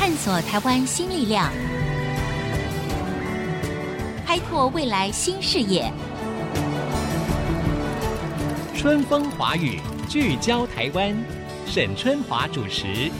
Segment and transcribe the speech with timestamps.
[0.00, 1.52] 探索台湾新力量，
[4.26, 5.92] 开拓未来新视野。
[8.74, 9.78] 春风华语，
[10.08, 11.14] 聚焦台湾，
[11.66, 13.10] 沈春华主持。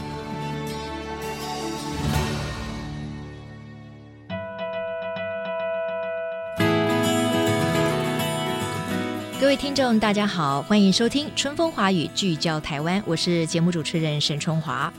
[9.39, 14.91] 各位听众，大家好，欢迎收听《春风华语》，聚焦台湾，我是节目主持人沈春华。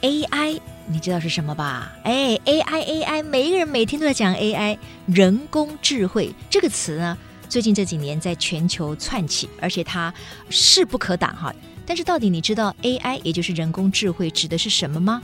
[0.00, 1.92] AI，你知道是什么吧？
[2.04, 7.16] 哎，AI，AI，每一个人每天都在讲 AI，人工智慧这个词呢，
[7.48, 10.12] 最近这几年在全球窜起，而且它
[10.50, 11.54] 势不可挡哈。
[11.84, 15.22] 但是到底你知道 AI，也就是人工智慧指的是什么吗？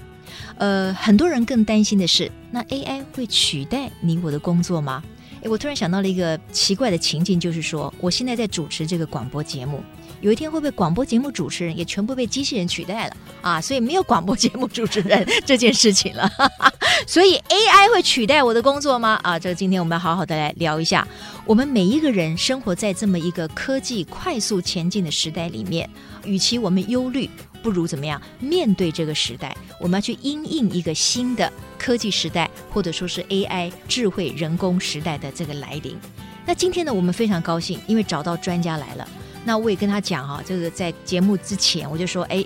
[0.56, 5.02] 呃，很多人更担心的是，那 AI 会取代你我的工作吗？
[5.42, 9.82] 诶，我突然想到了一个奇怪的情境，就是说，我现在在主持这个广播节目，
[10.20, 13.60] 有一天会不会广播节目主持人也全部被机器人取代了啊？
[13.60, 16.30] 所以没有广播节目主持人 这件事情了。
[17.06, 19.18] 所以 AI 会取代我的工作吗？
[19.22, 21.06] 啊，这个今天我们要好好的来聊一下。
[21.46, 25.88] 我们每一个人生活在这么一个科技快速前进的时代里面，
[26.24, 27.30] 与其我们忧虑，
[27.62, 29.56] 不如怎么样面对这个时代？
[29.80, 31.50] 我们要去因应一个新的。
[31.78, 35.96] 科技时代，或者说是 AI 智慧人工时代的这个来临。
[36.44, 39.08] 那今天呢，我们非常高兴，因为找到专家来了。
[39.44, 42.44] 那我也跟他讲哈，这个在节目之前我就说，哎。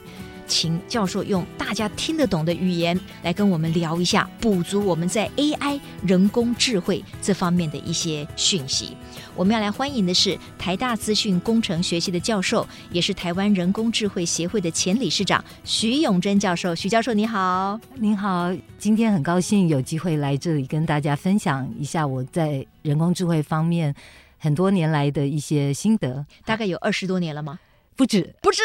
[0.49, 8.95] 请教授用大家听得懂的语言来跟我们聊一下，补足我们在 AI 人工智慧这方面的一些讯息。
[9.35, 16.75] 我们要来欢迎的是台大资讯工程学系的教授，也是台湾人工智慧协会的前理事长徐永贞教授。
[16.75, 23.95] 徐教授，你好，您好，今天很高兴有机会来这里跟大家分享一下我在人工智慧方面
[24.43, 26.27] 很多年来的一些心得。
[26.45, 27.61] 大概有二十多年了吗？
[27.95, 28.63] 不止，不止，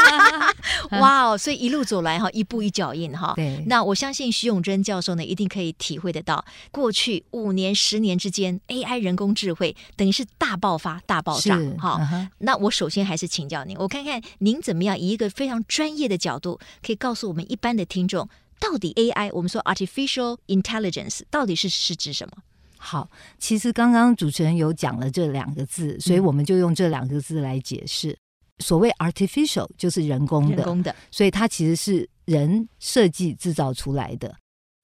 [1.00, 1.36] 哇哦！
[1.36, 3.32] 所以一路走来哈，一步一脚印哈。
[3.34, 12.00] 对，那我相信徐永贞教授呢，一定可以体会得到，过去五年、十年之间，AI 人工智慧等于是大爆发、大爆炸哈。
[12.00, 12.28] Uh-huh.
[12.38, 18.28] 那我首先还是请教您，我看看您怎么样以一个非常专业的角度，可以告诉我们一般的听众，
[18.60, 22.42] 到底 AI 我们说 artificial intelligence 到底是是指什么？
[22.78, 28.16] 好，其实刚刚主持人有讲了这两个字，所以我们就用这两个字来解释。
[28.60, 34.34] 所谓 artificial 就是人工的，人工的，所以它其实是人设计制造出来的。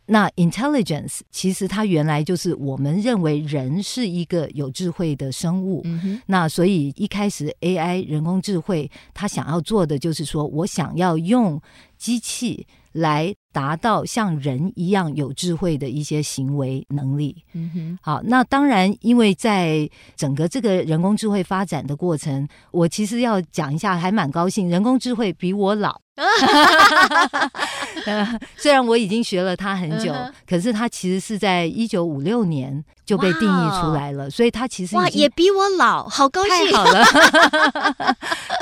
[0.06, 5.80] 那 intelligence 其实它原来就是我们认为人是一个有智慧的生物。
[5.84, 11.60] 嗯、那所以一开始 AI 人工智慧，它想要做的就是说我想要用
[11.96, 17.42] 机器来达到像人一样有智慧的一些行为能力。
[17.54, 26.00] 嗯哼，好，那当然，因为在整个这个人工智慧发展的过程，我其实要讲一下，还蛮高兴，人工智慧比我老。
[28.56, 30.14] 虽然我已经学了它很久，
[30.48, 37.04] 可是它其实是在一九五六年就被定义出来了，所以它其实哇也比我老，好高兴，太好了。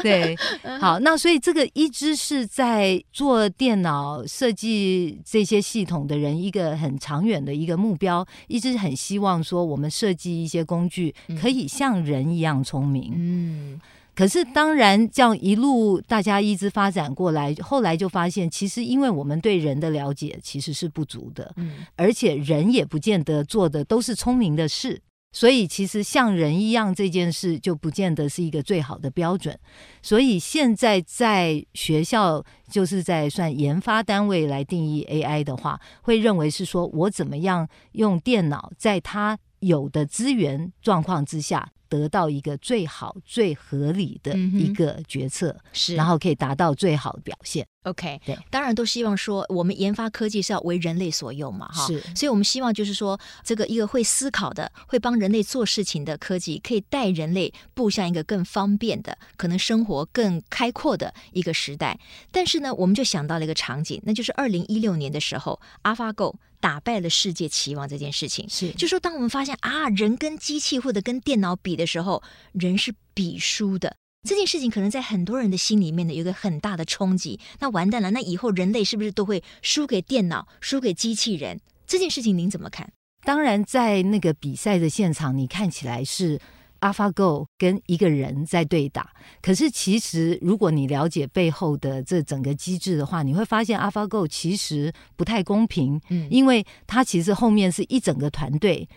[0.03, 0.35] 对，
[0.81, 13.13] 好，那所以这个一直是在做电脑设计这些系统的人一个很长远的一个目标，一直很希望说我们设计一些工具可以像人一样聪明。
[13.15, 13.81] 嗯。
[14.15, 25.01] 可是，当然，这样一路大家一直发展过来，后来就发现，其实因为我们对人的了解其实是不足的，嗯，而且人也不见得做的都是聪明的事，
[25.33, 29.59] 所以其实像人一样这件事就不见得是一个最好的标准。
[30.03, 41.73] 所以现在在学校，就是在算研发单位来定义 AI 的话，会认为是说我怎么样用电脑在它有的资源状况之下。
[41.93, 47.67] 得到一个最好、最合理的一个决策，是、嗯，然后可以达到最好的表现。
[47.83, 62.01] OK，对，当然都希望说，我们研发科技是要为人类所用嘛，哈，是，所以我们希望就是说，这个一个会思考的、会帮人类做事情的科技，可以带人类步向一个更方便的、可能生活更开阔的一个时代。
[62.31, 66.37] 但是呢，我们就想到了一个场景，那就是二零一六年的时候，AlphaGo。
[66.63, 72.23] 打败了世界棋王这件事情，是就说，当我们发现啊，人跟机器或者跟电脑比的时候，
[72.53, 73.97] 人是比输的。
[74.29, 77.41] 这件事情可能在很多人的心里面呢，有一个很大的冲击。
[77.59, 81.61] 那完蛋了，那以后人类是不是都会输给电脑、输给机器人？
[81.85, 82.93] 这件事情您怎么看？
[83.25, 86.41] 当然，在那个比赛的现场，你看起来是。
[86.83, 98.89] AlphaGo 跟一个人在对打，可是其实如果你了解背后的这整个机制的话，你会发现 AlphaGo 其实不太公平，嗯，因为它其实后面是一整个团队，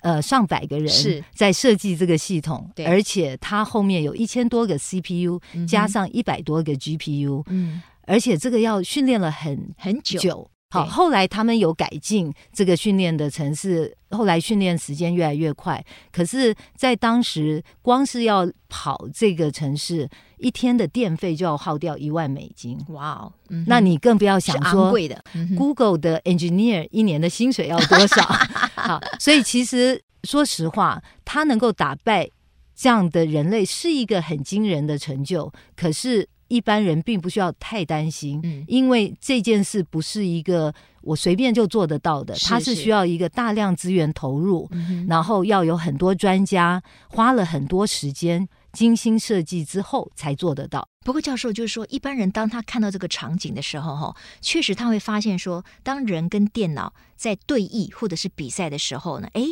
[0.00, 5.38] 呃，上百个人是在设计这个系统，而且它后面有一千多个 CPU，
[5.68, 10.50] 加上一百多个 GPU，嗯，而且这个要训练了很很久。
[10.68, 15.82] 好，后来他们有改进这个训练的城市，后来训练时间越来越快。
[16.10, 20.08] 可是，在当时，光是要跑这个城市，
[20.38, 22.76] 一天的电费就要耗掉一万美金。
[22.88, 23.32] 哇哦！
[23.68, 25.22] 那你更不要想说贵的。
[25.56, 28.22] Google 的 engineer 一年的薪水要多少？
[28.74, 32.28] 好，所以其实说实话，他能够打败
[32.74, 35.52] 这样的人类是一个很惊人的成就。
[35.76, 36.28] 可是。
[36.48, 40.72] 一般人并不需要太担心，嗯，因为这件事不是一个
[41.02, 50.86] 我随便就做得到的，是是，它是需要一个大量资源投入，嗯，然后要有很多专家花了很多时间精心设计之后才做得到。
[51.04, 59.42] 不过，教授就是说，一般人当他看到这个场景的时候，哈，确实他会发现说，当人跟电脑在对弈或者是比赛的时候呢，哎。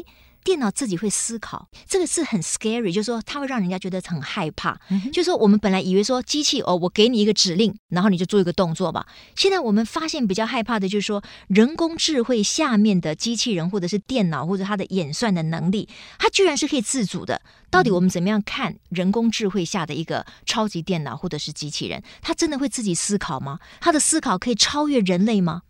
[0.45, 4.79] 电脑自己会思考，这个是很 scary，就是说它会让人家觉得很害怕。
[4.91, 9.07] 嗯、就是说我们本来以为说机器哦，我给你一个指令，然后你就做一个动作吧。
[9.35, 15.89] 现在我们发现比较害怕的就是说人工智慧下面的机器人或者是电脑或者它的演算的能力，
[16.19, 17.41] 它居然是可以自主的。
[17.71, 22.03] 到底我们怎么样看人工智慧下的一个超级电脑或者是机器人？
[22.21, 23.59] 它真的会自己思考吗？
[23.81, 25.63] 它的思考可以超越人类吗？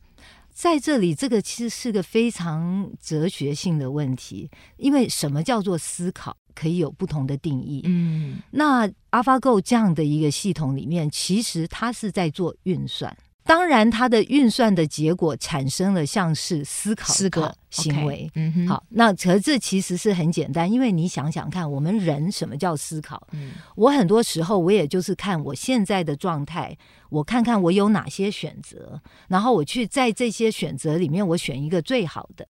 [0.54, 7.82] 在这里，这个其实是个非常哲学性的问题，因为什么叫做思考，可以有不同的定义。
[7.84, 13.14] 嗯，那 AlphaGo 这样的一个系统里面，其实它是在做运算。
[13.44, 18.30] 当然，它的运算的结果产生了像是思考思考行为。
[18.34, 23.28] 嗯哼，好，那可这其实是很简单，因为你想想看，我们人什么叫思考？
[23.32, 26.74] 嗯，我很多时候我也就是看我现在的状态，
[27.10, 28.98] 我看看我有哪些选择，
[29.28, 32.46] 然后我去在这些选择里面，我选一个最好的。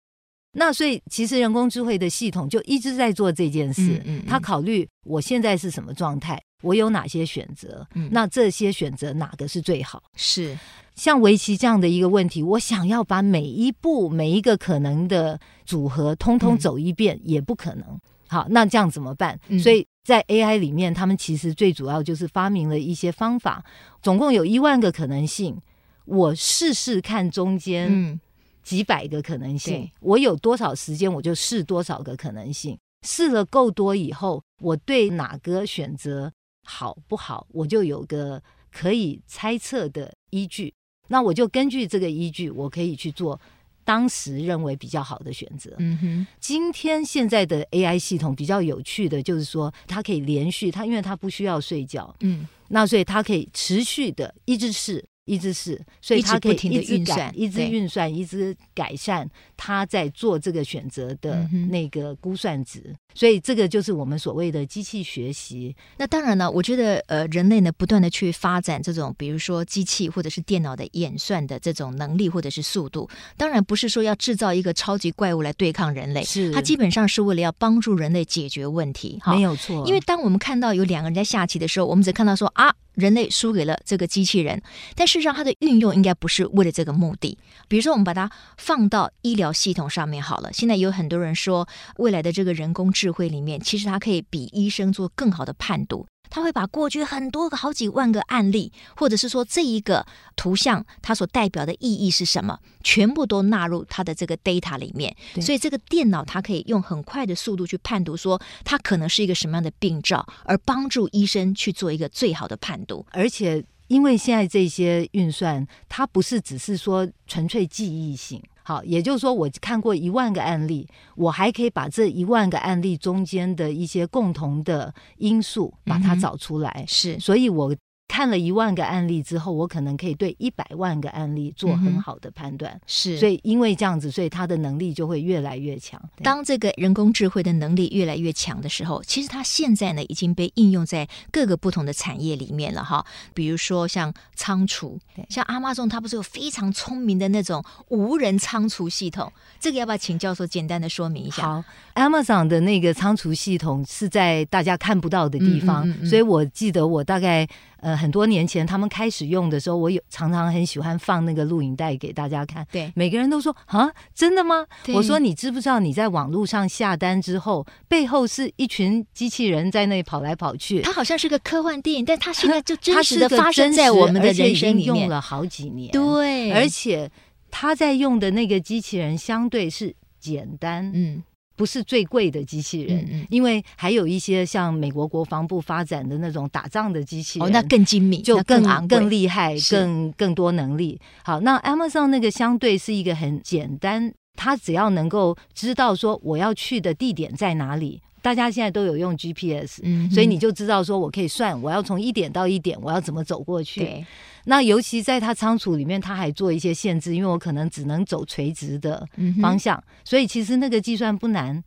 [0.53, 4.03] 那所以，其实人工智慧的系统就一直在做这件事。
[4.05, 6.43] 嗯嗯，他考虑我现在是什么状态。
[6.61, 7.87] 我有哪些选择？
[7.95, 10.03] 嗯，那这些选择哪个是最好？
[10.17, 10.59] 是
[10.95, 18.01] 像围棋这样的一个问题，我想要把每一步每一个可能的组合通通走一遍，嗯，也不可能。
[18.29, 19.39] 好，那这样怎么办？
[19.49, 23.65] 嗯，所以在 AI 里面，他们其实最主要就是发明了一些方法，
[24.03, 25.57] 总共有一万个可能性，
[26.05, 28.21] 我试试看中间
[28.63, 36.31] 几百个可能性，嗯，我有多少时间我就试多少个可能性，试了够多以后，我对哪个选择
[36.71, 38.41] 好不好，我就有个
[38.71, 40.73] 可以猜测的依据。
[41.09, 43.39] 那我就根据这个依据，我可以去做
[43.85, 45.75] 当时认为比较好的选择。
[45.79, 55.05] 嗯哼，今天现在的 AI 系统比较有趣的就是说，它可以连续，它因为它不需要睡觉，嗯，那所以它可以持续的一直试。
[55.31, 62.83] 一直是，所以他可以一直改，一直运算，一直改善他在做这个选择的那个估算值。
[62.87, 65.75] 嗯、所以这个就是我们所谓的机器学习。
[65.97, 79.21] 那当然了，我觉得呃，人类呢不断的去发展这种，比如说机器或者是电脑的演算的这种能力或者是速度，当然不是说要制造一个超级怪物来对抗人类，是它基本上是为了要帮助人类解决问题。
[79.27, 82.75] 没有错，因为当我们看到有两个人在下棋的时候，我们只看到说啊。
[82.95, 84.63] 人类输给了这个机器人，
[84.95, 87.39] 但事实上它的运用应该不是为了这个目的。
[87.69, 90.53] 比如说，我们把它放到医疗系统上面好了。
[90.53, 96.07] 现在有很多人说，未来的这个人工智慧里面，其实它可以比医生做更好的判读。
[96.31, 100.07] 他会把过去很多个好几万个案例，或者是说这一个
[100.37, 105.15] 图像它所代表的意义是什么，全部都纳入他的这个 data 里面。
[105.43, 113.05] 所以这个电脑它可以用很快的速度去判读，说它可能是一个什么样的病灶，而帮助医生去做一个最好的判读。
[113.11, 118.41] 而且因为现在这些运算，它不是只是说纯粹记忆性。
[118.63, 126.71] 好，也就是说，我看过一万个案例，我还可以把这一万个案例中间的一些共同的因素把它找出来。
[126.77, 127.75] 嗯、是，所以我。
[128.11, 132.73] 看了一万个案例之后，我可能可以对一百万个案例做很好的判断。
[132.73, 136.03] 嗯、是，所以因为这样子，所以他的能力就会越来越强。
[136.21, 143.07] 当这个人工智慧的能力越来越强的时候，其实它现在呢已经被应用在各个不同的产业里面了哈。
[143.33, 144.99] 比如说像仓储，
[145.29, 149.33] 像 Amazon 它不是有非常聪明的那种无人仓储系统？
[149.61, 151.45] 这个要不要请教授简单的说明一下？
[151.45, 151.65] 好
[151.95, 157.49] ，Amazon 的那个仓储系统是在大家看不到的地方，所以我记得我大概。
[157.81, 162.67] 呃，很多年前他们开始用的时候，我有常常很喜欢放那个录影带给大家看。
[162.71, 164.67] 对，每个人都说啊，真的吗？
[164.95, 170.83] 我说你知不知道你在网络上下单之后，背后是一群机器人在那里跑来跑去。
[170.83, 175.91] 它好像是个科幻电影，但它现在就 真实的发生在我们的人生里面，用了好几年。
[175.91, 177.11] 对，而且
[177.51, 181.23] 他在用的那个机器人相对是简单，嗯。
[181.61, 190.99] 不是最贵的机器人，因为还有一些像美国国防部发展的那种打仗的机器人，哦，那更精密，就更更，更厉害，更更多能力。
[191.23, 198.01] 好，那 Amazon 那个相对是一个很简单，它只要能够知道说我要去的地点在哪里。
[198.23, 203.81] 大家现在都有用 GPS，嗯，所以你就知道说我可以算我要从一点到一点，我要怎么走过去。
[203.81, 204.07] 对，
[204.45, 209.07] 那尤其在它仓储里面，它还做一些限制，因为我可能只能走垂直的
[209.41, 211.63] 方向，嗯、所以其实那个计算不难。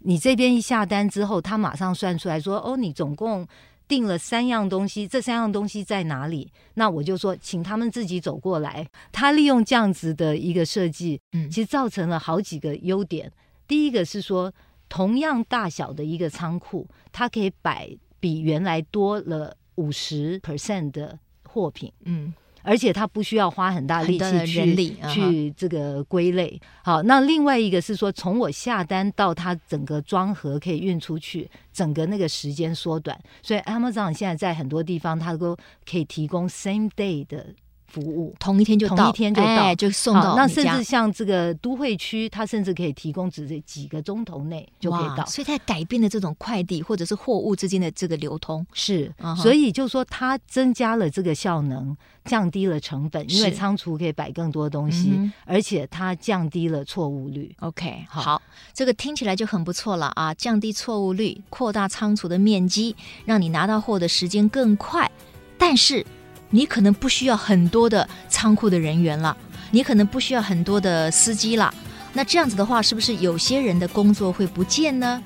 [0.00, 3.46] 你这边一下单之后，他马上算出来说，哦，你总共
[3.86, 6.50] 订了三样东西，这三样东西在哪里？
[6.74, 8.86] 那我就说，请他们自己走过来。
[9.12, 13.30] 他利用这样子的一个设计，嗯，其实造成了好几个优点。
[13.66, 14.50] 第一个是说。
[14.88, 17.88] 同样大小的一个仓库，它可以摆
[18.20, 26.60] 比原来多了五十 percent 的货品，嗯，而且它不需要花很大力气去力去这个归类。
[26.82, 33.18] 好，那另外一个是说，从我下单到它整个装盒可以运出去，整个那个时间缩短。
[33.42, 35.56] 所以 Amazon 现在在很多地方，它都
[35.88, 37.54] 可以提供 same day 的。
[37.88, 40.36] 服务同一天就到，同一天就到，哎、就送到。
[40.36, 45.24] 那甚至像这个都会区，它甚至可以提供只是几个钟头内就可以到。
[45.26, 48.64] 所以它改变了这种快递或者是货物之间的这个流通。
[48.72, 57.54] 是，所以就说它增加了这个效能，降低了成本，因为仓储可以摆更多东西，嗯、而且它降低了错误率。
[57.60, 58.42] OK，好，好，
[58.74, 60.34] 这个听起来就很不错了啊！
[60.34, 65.10] 降低错误率，扩大仓储的面积，让你拿到货的时间更快，
[65.56, 66.04] 但是。
[66.50, 69.36] 你可能不需要很多的仓库的人员了，
[69.70, 71.72] 你可能不需要很多的司机了。
[72.12, 75.22] 那这样子的话，是不是有些人的工作会不见呢？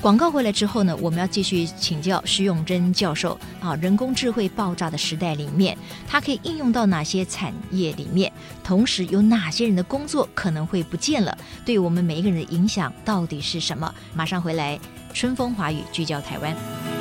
[0.00, 8.32] 广告回来之后呢，我们要继续请教徐永珍教授啊，人工智慧爆炸的时代里面，它可以应用到哪些产业里面？
[8.64, 11.38] 同时，有哪些人的工作可能会不见了？
[11.64, 13.94] 对我们每一个人的影响到底是什么？
[14.12, 14.76] 马上回来，
[15.14, 16.91] 春风华语聚焦台湾。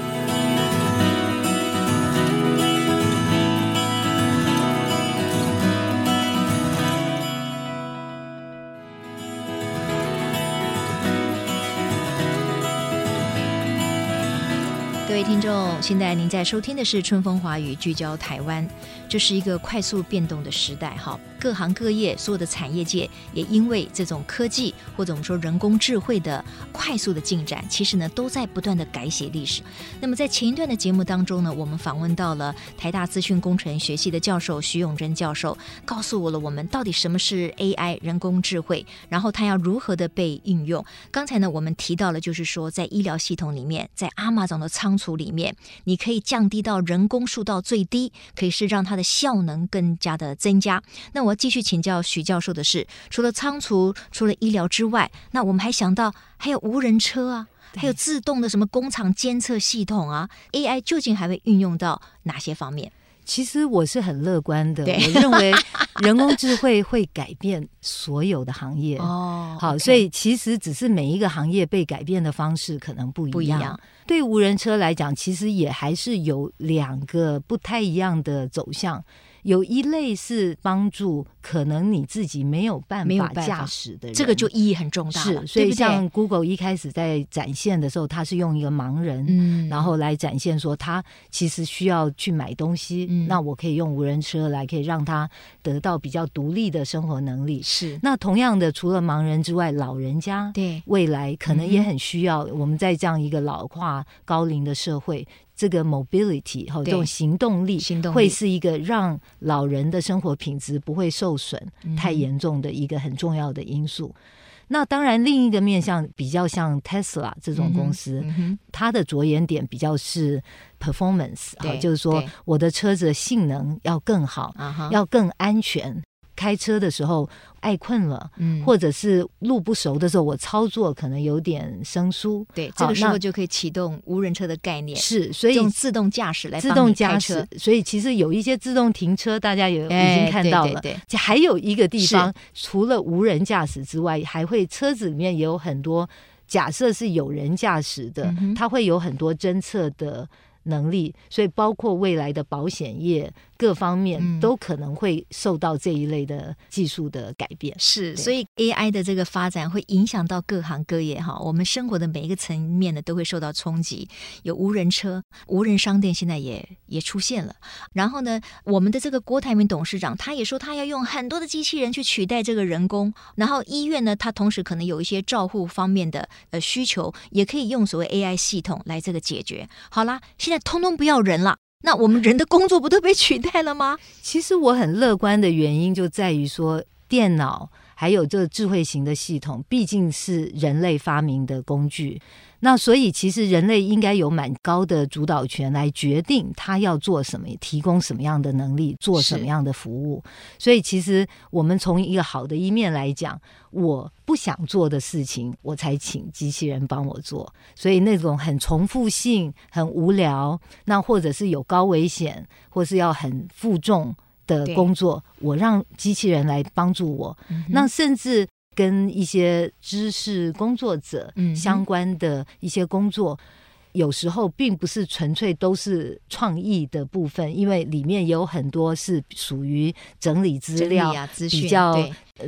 [15.21, 18.67] 位听众，现在您在收听的是《春风华语》，聚焦台湾。
[19.07, 29.62] 这是一个快速变动的时代，哈，各行各业所有的产业界也因为这种科技或者我们说人工智慧的快速的进展，其实呢都在不断的改写历史。
[30.00, 40.83] 那么在前一段的节目当中呢，我们访问到了台大资讯工程学系的教授徐永珍教授，告诉我了我们到底什么是 AI 人工智慧，然后它要如何的被应用。
[41.12, 45.55] 刚才呢我们提到了，就是说在医疗系统里面，在 Amazon 的仓储里面，
[45.86, 50.81] 你可以降低到人工数到最低，可以是让它的效能更加的增加。
[51.13, 62.91] 那我要继续请教许教授的是，除了仓储、除了医疗之外，那我们还想到还有无人车啊，还有自动的什么工厂监测系统啊，AI 究竟还会运用到哪些方面？
[63.23, 65.53] 其实我是很乐观的，我认为
[66.01, 68.97] 人工智慧会改变所有的行业。
[68.97, 73.33] 哦，好，所以其实只是每一个行业被改变的方式可能不一样。
[73.33, 73.79] 不一样。
[74.07, 79.01] 对无人车来讲，其实也还是有两个不太一样的走向。
[79.43, 85.41] 有一类是帮助可能你自己没有办法驾驶的人，这个就意义很重大了。
[85.45, 95.29] 是，所以像 Google 一开始在展现的时候，它是用一个盲人，嗯，然后来展现说他其实需要去买东西，嗯，那我可以用无人车来，可以让他
[95.62, 97.62] 得到比较独立的生活能力。
[97.62, 102.43] 是，那同样的，除了盲人之外，老人家对未来可能也很需要。
[102.43, 105.27] 我们在这样一个老化高龄的社会。
[105.53, 107.79] 这个 mobility 哈，这种行动力
[108.12, 111.61] 会是一个让老人的生活品质不会受损
[111.97, 114.07] 太严重的一个很重要的因素。
[114.15, 114.21] 嗯、
[114.67, 118.23] 那当然，另一个面向比较像 Tesla 这种公司，
[118.71, 120.41] 它的着眼点比较是
[120.79, 124.55] performance，好，就是说我的车子的性能要更好，
[124.91, 126.01] 要更安全。
[126.41, 127.29] 开车的时候
[127.60, 146.10] 爱困了，嗯，或者是路不熟的时候，我操作可能有点生疏，对，这个时候就可以启动无人车的概念，是，所以用自动驾驶来自动驾驶，所以其实有一些自动停车，大家也已经看到了，对，对，对，还有一个地方，除了无人驾驶之外，还会车子里面也有很多，
[146.48, 150.27] 假设是有人驾驶的，它会有很多侦测的
[150.63, 157.75] 能力，所以包括未来的保险业各方面都可能会受到这一类的技术的改变。
[157.77, 164.09] 是，所以 AI 的这个发展会影响到各行各业哈，我们生活的每一个层面呢都会受到冲击。
[164.41, 167.53] 有无人车、无人商店，现在也也出现了。
[167.93, 173.13] 然后呢，我们的这个郭台铭董事长他也说，他要用很多的机器人去取代这个人工。
[173.35, 179.69] 然后医院呢，他同时可能有一些照护方面的呃需求，也可以用所谓 AI 系统来这个解决。
[179.91, 181.57] 好啦，现在通通不要人了。
[181.81, 183.97] 那我们人的工作不都被取代了吗？
[184.21, 192.21] 其实我很乐观的原因就在于说，电脑还有这个智慧型的系统，毕竟是人类发明的工具。
[192.63, 200.23] 那所以，其实人类应该有蛮高的主导权来决定他要做什么，提供什么样的能力，做什么样的服务。
[200.59, 203.41] 所以，其实我们从一个好的一面来讲，
[203.71, 207.51] 我不想做的事情，我才请机器人帮我做。
[207.75, 214.15] 所以，那种很重复性、很无聊，那或者是有高危险，或是要很负重
[214.45, 217.35] 的工作，我让机器人来帮助我。
[217.49, 218.47] 嗯、那甚至。
[218.75, 223.45] 跟一些知识工作者相关的一些工作，嗯、
[223.93, 231.93] 有时候并不是纯粹都是创意的部分，因为里面有很多是属于整理资料、啊、资讯比较、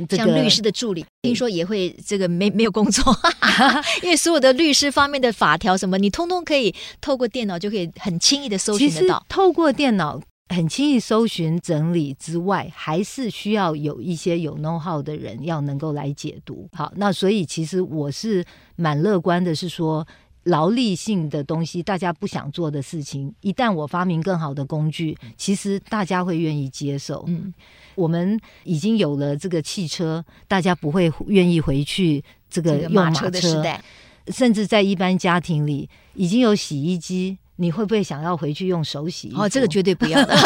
[0.08, 3.04] 这个、像律师的助理，听说也会这个没没有工作，
[4.02, 10.20] 因为所有的律师方面的法条什么，你通通可以透过电脑就可以很轻易的搜寻得到，透过电脑。
[10.48, 16.68] 很轻易搜寻整理之外，还是需要有一些有 know how 的人要能够来解读。
[16.72, 18.44] 好，那所以其实我是
[18.76, 20.06] 蛮乐观的，是说
[20.44, 27.24] 劳力性的东西，大家不想做的事情，一旦我发明更好的工具，其实大家会愿意接受。
[27.26, 27.52] 嗯，
[27.94, 33.82] 我们已经有了这个汽车，大家不会愿意回去这个用马车，车的时代，
[34.28, 37.38] 甚至在一般家庭里已经有洗衣机。
[37.56, 39.32] 你会不会想要回去用手洗？
[39.36, 40.36] 哦，这个绝对不要的，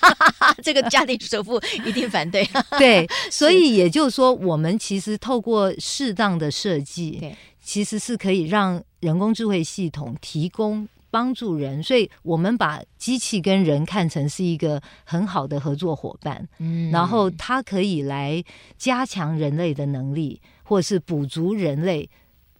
[0.64, 2.48] 这个家庭主妇一定反对。
[2.78, 11.82] 对， 所以也就是说，我们其实透过适当的设计，对，其实是可以让人工智慧系统提供帮助人。
[11.82, 18.42] 所以我们把机器跟人看成是一个很好的合作伙伴，嗯，然后它可以来
[18.78, 22.08] 加强人类的能力，或是补足人类。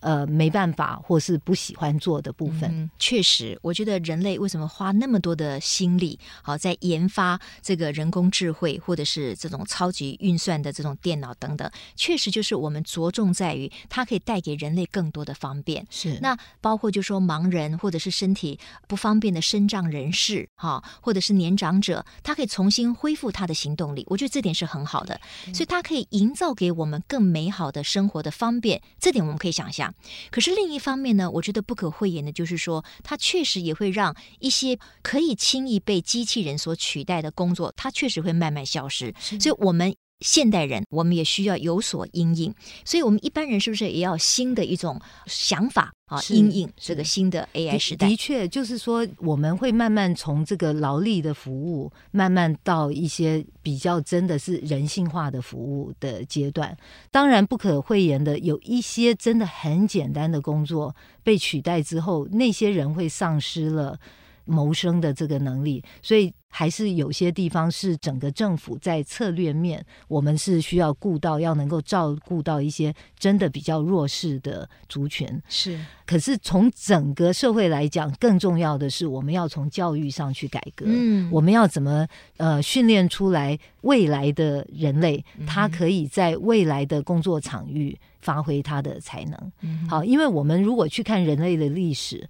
[0.05, 2.71] 呃，没办法，或是不喜欢做的部分。
[2.71, 15.87] 嗯，确实，我觉得人类为什么花那么多的心力，好在研发这个人工智慧，或者是这种超级运算的这种电脑等等，确实就是我们着重在于它可以带给人类更多的方便。
[15.89, 24.05] 是，那包括就说盲人或者是身体不方便的身障人士，哈，或者是年长者，他可以重新恢复他的行动力。
[24.11, 25.19] 我觉得这点是很好的，
[25.55, 28.83] 所以它可以营造给我们更美好的生活的方便。
[29.01, 29.94] 这点我们可以想象。
[30.31, 39.15] 可是另一方面呢，我觉得不可讳言的就是说，它确实也会让一些可以轻易被机器人所取代的工作，它确实会慢慢消失。
[39.19, 39.95] 所以，我们。
[40.21, 46.19] 现代人，我们也需要有所因应，所以，我们一般人是不是也要新的一种想法啊？
[46.31, 48.09] 因应这个新的 AI 时代。
[48.09, 56.75] 的确，就是说，我们会慢慢从这个劳力的服务，慢慢到一些比较真的是人性化的服务的阶段。
[57.11, 63.99] 当然，不可讳言的，有一些真的很简单的工作被取代之后，那些人会丧失了
[64.45, 66.33] 谋生的这个能力，所以。
[66.57, 75.29] 还是有些地方是整个政府在策略面，我们是需要顾到，要能够照顾到一些真的比较弱势的族群。
[75.49, 75.77] 是，
[76.07, 80.87] 可是从整个社会来讲，更重要的是我们要从教育上去改革。
[80.87, 89.53] 嗯，我们要怎么呃训练出来未来的人类，他可以在未来的工作场域发挥他的才能。
[89.63, 92.29] 嗯，好，因为我们如果去看人类的历史。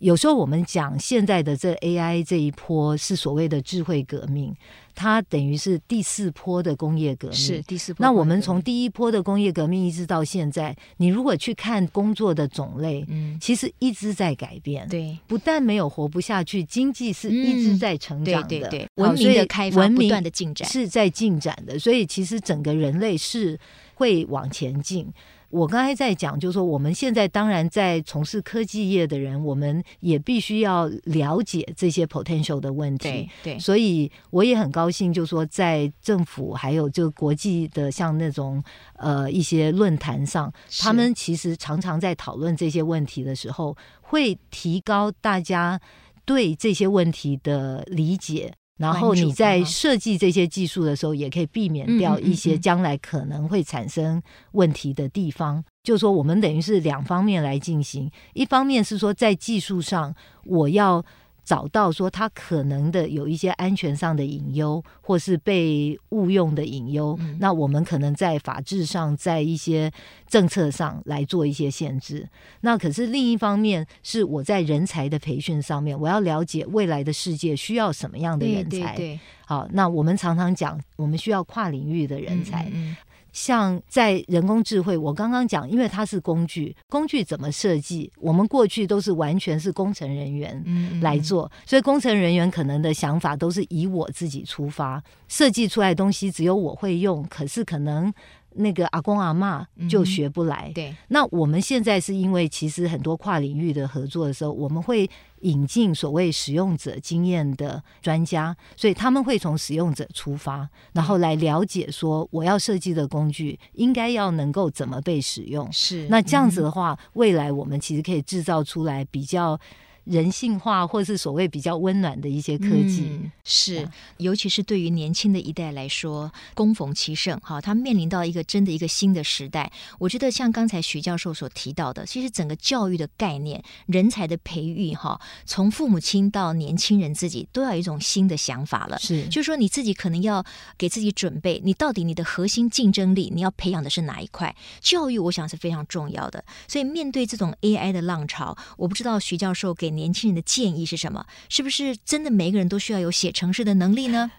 [0.00, 4.54] 有时候我们讲现在的这 AI 这一波是所谓的智慧革命，
[4.94, 7.36] 它等于是第四波的工业革命。
[7.36, 8.04] 是第四波。
[8.04, 14.88] 那我们从第一波的工业革命一直到现在，你如果去看工作的种类，嗯，其实一直在改变。
[14.88, 18.48] 对，不但没有活不下去，经济是一直在成长的。
[18.48, 23.58] 对对对，文明的开发不断的进展是在进展的，所以其实整个人类是
[23.94, 25.12] 会往前进。
[25.50, 33.08] 我刚才在讲，就是说我们现在当然在从事科技业的人，我们也必须要了解这些 potential 的问题。
[33.08, 38.62] 对，对，所以我也很高兴，就是说在政府还有就国际的像那种
[38.96, 45.80] 呃一些论坛上，他们其实常常在讨论这些问题的时候，会提高大家
[46.24, 48.54] 对这些问题的理解。
[48.80, 55.62] 然后你在设计这些技术的时候，也可以避免掉一些将来可能会产生问题的地方。
[55.82, 60.14] 就是说，我们等于是两方面来进行，一方面是说在技术上，
[60.44, 61.04] 我要
[61.50, 69.90] 找到说他可能的有一些安全上的隐忧，或是被误用的隐忧，嗯、那我们可能在法制上，在一些
[70.28, 72.28] 政策上来做一些限制。
[72.60, 78.70] 那可是另一方面，是我在人才的培训上面，我要了解未来的世界需要什么样的人才。
[78.70, 79.20] 对对对。
[79.44, 82.66] 好，那我们常常讲，我们需要跨领域的人才。
[82.66, 82.96] 嗯嗯
[83.32, 88.10] 像在人工智慧，我刚刚讲，因为它是工具，工具怎么设计？
[88.16, 98.12] 我们过去都是完全是工程人员来做，嗯嗯，所以工程人员可能的想法都是以我自己出发，设计出来的东西只有我会用，可是可能。
[98.54, 100.70] 那个阿公阿嬷就学不来。
[100.70, 105.08] 嗯、对，那我们现在是因为其实很多跨领域的合作的时候，我们会
[105.40, 115.70] 引进所谓使用者经验的专家，所以他们会从使用者出发，然后来了解说我要设计的工具应该要能够怎么被使用。
[115.72, 119.58] 是，那这样子的话，嗯、未来我们其实可以制造出来比较。
[120.04, 129.70] 人性化，或是所谓比较温暖的一些科技，嗯、是，尤其是对于年轻的一代来说，攻逢其盛哈，他面临到一个真的一个新的时代。
[129.98, 138.98] 我觉得像刚才徐教授所提到的，其实整个教育的概念、人才的培育哈，从父母亲到年轻人自己，都要有一种新的想法了。
[138.98, 140.42] 是，就是说你自己可能要
[140.78, 144.56] 给自己准备，你到底你的核心竞争力，你要培养的是哪一块？
[144.80, 146.42] 教育，我想是非常重要的。
[146.66, 149.90] 所以面对这种 AI 的浪潮，我不知道徐教授给。
[150.00, 151.22] 年轻人的建议是什么？
[151.50, 154.30] 是不是真的每一个人都需要有写程式的能力呢？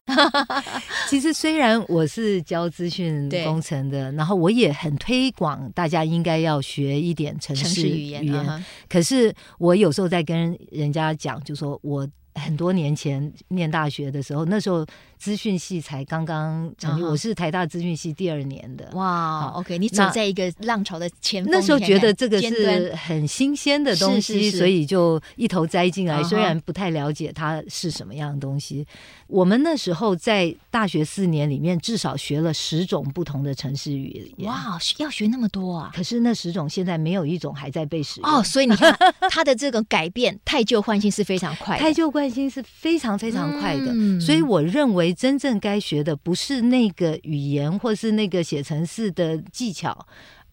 [1.07, 8.23] 其实虽然我是教资讯工程的，然后我也很推广大家应该要学一点程式语言。
[8.23, 14.85] 语言，可是我有时候在跟人家讲，就说我很多年前念大学的时候，那时候。
[15.21, 18.89] 资讯系才刚刚成立，我是台大资讯系第二年的。
[18.93, 26.23] 哇，OK，你走在一个浪潮的前锋，那时候觉得这个是很新鲜的东西，所以就一头栽进来。
[26.23, 28.83] 虽然不太了解它是什么样的东西，
[29.27, 34.47] 我们那时候在大学四年里面至少学了十种不同的城市语言。
[34.47, 35.91] 哇，要学那么多啊！
[35.93, 38.27] 可是那十种现在没有一种还在被使用。
[38.27, 38.97] 哦，所以你看
[39.29, 44.19] 它的这个改变，太旧换新是非常快， 太旧换新是非常非常快的。
[44.19, 45.10] 所以我认为。
[45.13, 50.05] 真正该学的不是那个语言，或是那个写程式的技巧，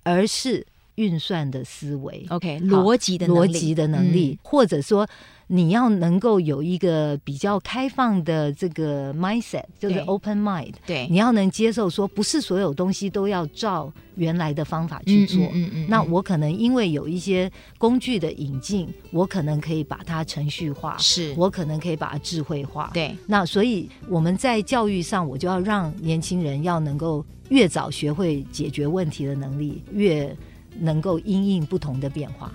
[0.02, 0.66] 而是
[0.96, 2.26] 运算的思维。
[2.30, 5.08] OK，逻辑的逻辑的能力，嗯、或者说。
[5.50, 10.74] 你要能够有一个比较开放的这个 mindset，就是 open mind。
[10.86, 15.40] 对，你要能接受说，不是所有东西都要照原来的方法去做。
[15.54, 15.86] 嗯嗯。
[15.88, 22.90] 那我可能因为有一些工具的引进，我可能可以把它程序化，是我可能可以把它智慧化。
[22.92, 23.16] 对。
[23.26, 30.36] 那所以我们在教育上，我就要让年轻人要能够越早学会解决问题的能力，越
[30.78, 32.52] 能够因应不同的变化。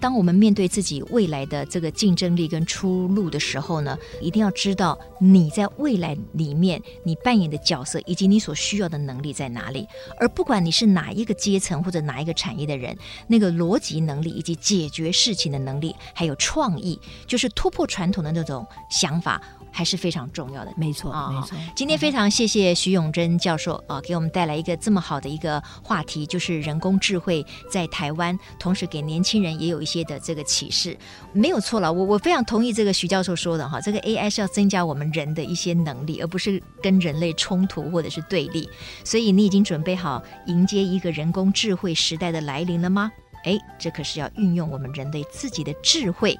[0.00, 9.86] 当我们面对自己未来的这个竞争力跟出路的时候呢，一定要知道你在未来里面你扮演的角色以及你所需要的能力在哪里。
[10.18, 12.96] 而不管你是哪一个阶层或者哪一个产业的人，
[13.28, 19.40] 那个逻辑能力以及解决事情的能力，还有创意，就是突破传统的那种想法。
[19.72, 21.56] 还是非常重要的，没错啊，没错。
[21.74, 30.96] 今天非常谢谢徐永贞教授啊，给我们带来一个这么好的一个话题，就是人工智慧在台湾，同时给年轻人也有一些的这个启示，
[31.32, 31.92] 没有错了。
[31.92, 38.68] 我我非常同意这个徐教授说的哈，这个 AI 是要增加我们人的一些能力，而不是跟人类冲突或者是对立。
[39.04, 43.10] 所以你已经准备好迎接一个人工智慧时代的来临了吗？
[43.44, 46.38] 哎，这可是要运用我们人类自己的智慧。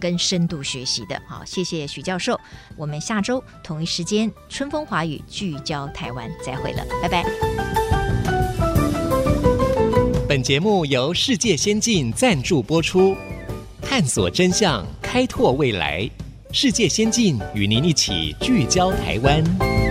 [0.00, 2.40] 跟深度学习的，好，谢谢许教授。
[2.76, 7.24] 我们下周同一时间，春风华语聚焦台湾，再会了，拜拜。
[10.26, 13.16] 本节目由世界先进赞助播出，
[13.82, 16.08] 探索真相，开拓未来。
[16.52, 19.89] 世界先进与您一起聚焦台湾。